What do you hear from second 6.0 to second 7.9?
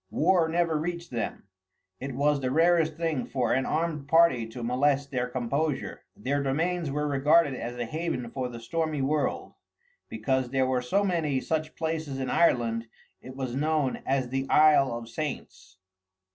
their domains were regarded as a